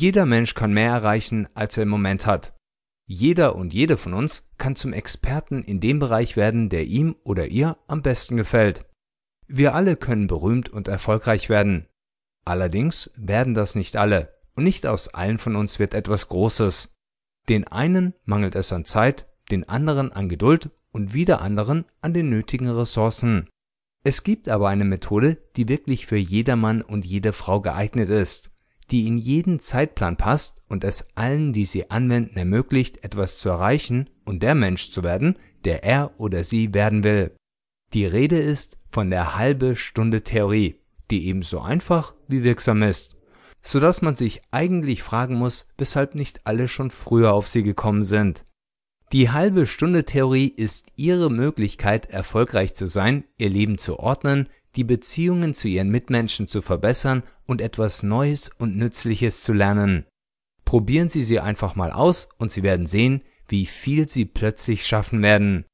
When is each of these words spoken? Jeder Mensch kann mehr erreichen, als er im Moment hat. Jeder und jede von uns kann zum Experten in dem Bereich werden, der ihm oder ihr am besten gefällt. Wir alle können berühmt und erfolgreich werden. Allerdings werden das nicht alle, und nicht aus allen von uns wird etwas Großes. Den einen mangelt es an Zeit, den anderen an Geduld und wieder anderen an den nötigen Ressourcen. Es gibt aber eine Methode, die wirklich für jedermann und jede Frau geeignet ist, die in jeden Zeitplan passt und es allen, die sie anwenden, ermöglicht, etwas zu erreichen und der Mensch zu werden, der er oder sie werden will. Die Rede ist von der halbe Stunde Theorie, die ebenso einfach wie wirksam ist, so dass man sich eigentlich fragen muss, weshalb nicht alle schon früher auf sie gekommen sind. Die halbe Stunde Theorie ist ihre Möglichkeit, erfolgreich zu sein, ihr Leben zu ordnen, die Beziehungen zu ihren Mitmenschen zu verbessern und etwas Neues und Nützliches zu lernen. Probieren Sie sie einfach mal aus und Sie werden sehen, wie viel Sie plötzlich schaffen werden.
Jeder 0.00 0.26
Mensch 0.26 0.54
kann 0.54 0.72
mehr 0.72 0.92
erreichen, 0.92 1.48
als 1.54 1.76
er 1.76 1.82
im 1.82 1.88
Moment 1.88 2.24
hat. 2.24 2.54
Jeder 3.06 3.56
und 3.56 3.74
jede 3.74 3.96
von 3.96 4.14
uns 4.14 4.48
kann 4.56 4.76
zum 4.76 4.92
Experten 4.92 5.64
in 5.64 5.80
dem 5.80 5.98
Bereich 5.98 6.36
werden, 6.36 6.68
der 6.68 6.86
ihm 6.86 7.16
oder 7.24 7.48
ihr 7.48 7.78
am 7.88 8.02
besten 8.02 8.36
gefällt. 8.36 8.84
Wir 9.48 9.74
alle 9.74 9.96
können 9.96 10.28
berühmt 10.28 10.68
und 10.68 10.86
erfolgreich 10.86 11.48
werden. 11.48 11.86
Allerdings 12.44 13.10
werden 13.16 13.54
das 13.54 13.74
nicht 13.74 13.96
alle, 13.96 14.34
und 14.54 14.62
nicht 14.62 14.86
aus 14.86 15.08
allen 15.08 15.38
von 15.38 15.56
uns 15.56 15.80
wird 15.80 15.94
etwas 15.94 16.28
Großes. 16.28 16.94
Den 17.48 17.66
einen 17.66 18.14
mangelt 18.24 18.54
es 18.54 18.72
an 18.72 18.84
Zeit, 18.84 19.26
den 19.50 19.68
anderen 19.68 20.12
an 20.12 20.28
Geduld 20.28 20.70
und 20.92 21.12
wieder 21.12 21.40
anderen 21.40 21.86
an 22.02 22.14
den 22.14 22.28
nötigen 22.28 22.68
Ressourcen. 22.68 23.48
Es 24.04 24.22
gibt 24.22 24.48
aber 24.48 24.68
eine 24.68 24.84
Methode, 24.84 25.38
die 25.56 25.68
wirklich 25.68 26.06
für 26.06 26.16
jedermann 26.16 26.82
und 26.82 27.04
jede 27.04 27.32
Frau 27.32 27.60
geeignet 27.60 28.10
ist, 28.10 28.52
die 28.90 29.06
in 29.06 29.18
jeden 29.18 29.60
Zeitplan 29.60 30.16
passt 30.16 30.62
und 30.68 30.84
es 30.84 31.08
allen, 31.14 31.52
die 31.52 31.64
sie 31.64 31.90
anwenden, 31.90 32.36
ermöglicht, 32.36 33.04
etwas 33.04 33.38
zu 33.38 33.50
erreichen 33.50 34.08
und 34.24 34.42
der 34.42 34.54
Mensch 34.54 34.90
zu 34.90 35.04
werden, 35.04 35.36
der 35.64 35.84
er 35.84 36.18
oder 36.18 36.44
sie 36.44 36.72
werden 36.74 37.04
will. 37.04 37.36
Die 37.92 38.06
Rede 38.06 38.38
ist 38.38 38.78
von 38.88 39.10
der 39.10 39.36
halbe 39.36 39.76
Stunde 39.76 40.22
Theorie, 40.22 40.80
die 41.10 41.26
ebenso 41.26 41.60
einfach 41.60 42.14
wie 42.28 42.42
wirksam 42.42 42.82
ist, 42.82 43.16
so 43.62 43.80
dass 43.80 44.02
man 44.02 44.14
sich 44.14 44.42
eigentlich 44.50 45.02
fragen 45.02 45.34
muss, 45.34 45.68
weshalb 45.78 46.14
nicht 46.14 46.46
alle 46.46 46.68
schon 46.68 46.90
früher 46.90 47.32
auf 47.32 47.46
sie 47.46 47.62
gekommen 47.62 48.04
sind. 48.04 48.44
Die 49.12 49.30
halbe 49.30 49.66
Stunde 49.66 50.04
Theorie 50.04 50.48
ist 50.48 50.86
ihre 50.96 51.30
Möglichkeit, 51.30 52.10
erfolgreich 52.10 52.74
zu 52.74 52.86
sein, 52.86 53.24
ihr 53.38 53.48
Leben 53.48 53.78
zu 53.78 53.98
ordnen, 53.98 54.50
die 54.76 54.84
Beziehungen 54.84 55.54
zu 55.54 55.68
ihren 55.68 55.90
Mitmenschen 55.90 56.46
zu 56.46 56.62
verbessern 56.62 57.22
und 57.46 57.60
etwas 57.60 58.02
Neues 58.02 58.50
und 58.58 58.76
Nützliches 58.76 59.42
zu 59.42 59.52
lernen. 59.52 60.04
Probieren 60.64 61.08
Sie 61.08 61.22
sie 61.22 61.40
einfach 61.40 61.76
mal 61.76 61.92
aus 61.92 62.28
und 62.38 62.50
Sie 62.50 62.62
werden 62.62 62.86
sehen, 62.86 63.22
wie 63.48 63.66
viel 63.66 64.08
Sie 64.08 64.26
plötzlich 64.26 64.86
schaffen 64.86 65.22
werden. 65.22 65.64